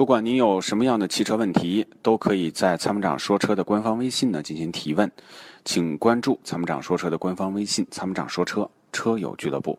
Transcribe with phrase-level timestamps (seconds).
[0.00, 5.12] 不管您有什么样的汽车问题，都可以在参谋长说车的官方微信呢进行提问，
[5.62, 9.78] 请关注参谋长说车的官方微信“参谋长说车车友俱乐部”。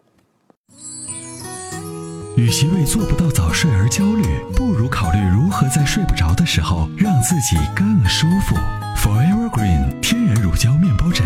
[2.37, 4.23] 与其为做不到早睡而焦虑，
[4.55, 8.55] 不如考虑如何在睡不着的时候让自己更舒服。
[8.95, 11.25] Forever Green 天然乳胶面包枕，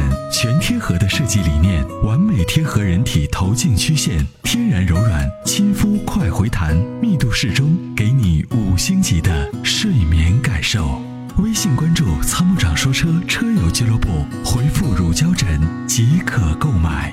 [0.86, 11.02] 合的设计理念，完美贴合人体头颈曲线，天然柔软，亲肤快回弹，密度适中，给你五星级的睡眠感受。
[11.40, 14.09] 微信关注“参谋长说车”车友俱乐部，
[14.45, 15.59] 回复“乳胶枕”
[15.90, 17.12] 即可购买。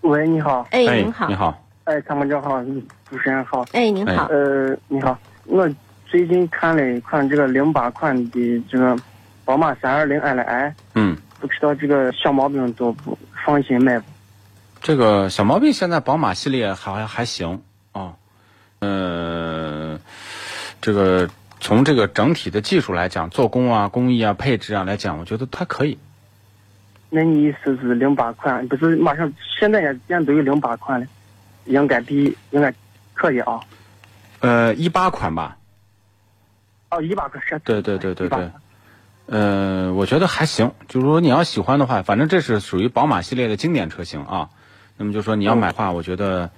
[0.00, 0.66] 喂，你好。
[0.70, 1.28] 哎，哎您好。
[1.28, 1.34] 你。
[1.34, 2.64] 好，哎，参谋长好，
[3.10, 3.62] 主持人好。
[3.72, 4.26] 哎，您好。
[4.28, 5.68] 呃，你好，我
[6.06, 8.96] 最近看了一款这个零八款的这个
[9.44, 14.06] 宝马三二零 Li，嗯，不知道这个小毛病多不放心买不？
[14.80, 17.60] 这个小毛病现在宝马系列还还行
[17.92, 18.14] 啊，
[18.78, 20.00] 呃，
[20.80, 21.28] 这个
[21.60, 25.98] 从这个整体的技术来讲，做工啊、工艺啊、配置啊来讲，我觉得它可以。
[27.10, 28.66] 那你意思是零八款？
[28.68, 31.06] 不是马上现在也现在都有零八款了，
[31.66, 32.72] 应该比应该
[33.14, 33.60] 可以啊。
[34.40, 35.56] 呃，一八款吧，
[36.90, 37.58] 哦，一八款是。
[37.64, 38.50] 对对对对对，
[39.26, 40.70] 呃，我觉得还行。
[40.86, 44.50] 就是说你要喜欢的话，反正这是属于宝马系列的经典车型啊。
[44.96, 46.50] 那么就说你要买的话，我觉得，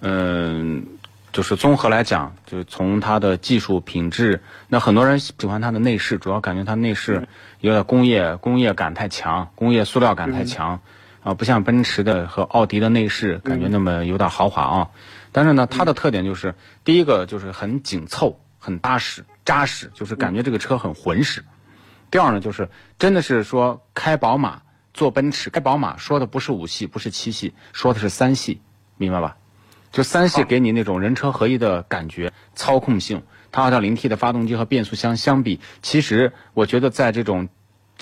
[0.00, 0.86] 嗯、
[1.32, 7.28] 就是综合来讲，就是从它的技术品质，那很多人喜欢它的内饰，主要感觉它内饰
[7.60, 10.80] 有点工业工业感太强，工业塑料感太强，
[11.22, 14.90] 啊，不像奔驰的和奥迪的内饰感觉那么有点豪华啊。
[15.30, 21.44] 但是呢，它的特点就是第一个就是很紧凑、很扎实、扎实，就是感觉这个车很浑实。
[22.10, 24.62] 第二呢，就是真的是说开宝马、
[24.92, 28.60] 坐奔驰、开宝马，说的不是五系，不是七系，说的是三系，
[28.98, 29.36] 明白吧？
[29.90, 33.22] 就三系给你那种人车合一的感觉，操控性。
[33.50, 37.50] 它 2.0T 的发动机和变速箱相比，其实我觉得在这种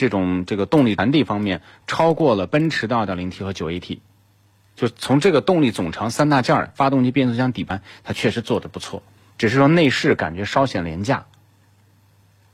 [0.00, 3.98] 这种这个动力传递方面，超过了奔驰的 2.0T 和 9AT。
[4.74, 9.02] 就从这个动力总成三大件儿，发动机、变速箱、底盘，它确实做的不错，
[9.36, 11.22] 只是说内饰感觉稍显廉价。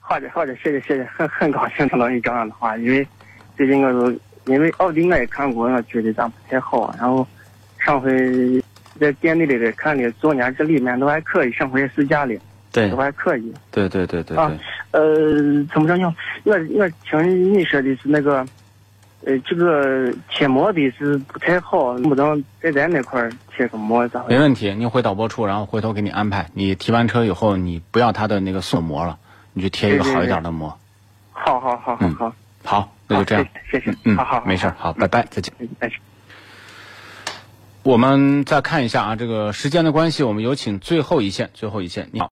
[0.00, 3.06] 好的，好的，谢谢，谢谢，很很高兴听到你这样的话，因为
[3.56, 4.10] 最近我都
[4.52, 7.24] 因为奥迪我也看过，我觉得咱不太好，然后
[7.78, 8.60] 上回
[8.98, 12.34] 在店里里看的，昨年这里面都还可以，上回试驾了，
[12.82, 13.52] 对都还可以。
[13.70, 14.38] 对对对对对。
[14.38, 14.52] 啊
[14.92, 15.02] 呃，
[15.72, 16.14] 怎么着呢？
[16.44, 18.46] 我我听你说的是那个，
[19.24, 24.34] 呃，这个贴膜的是不太好，能不能在咱那块贴个膜咋回事？
[24.34, 26.48] 没问题，你回导播处，然后回头给你安排。
[26.54, 29.18] 你提完车以后，你不要它的那个锁膜了，
[29.52, 30.74] 你就贴一个好一点的膜。
[31.32, 32.32] 好好好好好，
[32.64, 33.46] 好，那就这样。
[33.70, 35.52] 谢谢，嗯好好，没事，好，拜拜，再见。
[35.78, 35.98] 再见。
[37.86, 42.28] 我们再看一下啊，这个时间的关系，我们有请最后一线，最后一线，你好。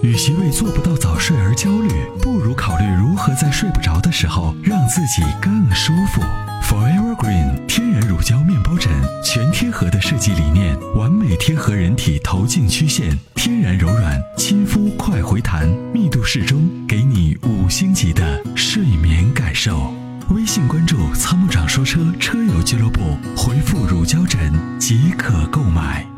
[0.00, 1.88] 与其为做不到早睡而焦虑，
[2.22, 6.22] 不如考虑如何在睡不着的时候让自己更舒服。
[6.62, 8.92] Forever Green 天然乳胶面包枕，
[9.24, 19.92] 全贴合的设计理念，完美贴合人体头颈曲线，天然柔软，亲肤快回弹，密度适中，给你五星级的睡眠感受。
[20.30, 26.13] 微信关注“参谋长说车”车友俱乐部，回复“乳胶枕”即可购买。